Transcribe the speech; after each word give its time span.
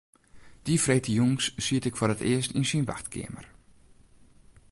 Dy 0.65 0.75
freedtejûns 0.83 1.45
siet 1.63 1.87
ik 1.89 1.97
foar 1.97 2.13
it 2.15 2.25
earst 2.31 2.55
yn 2.59 2.67
syn 2.69 2.87
wachtkeamer. 2.89 3.45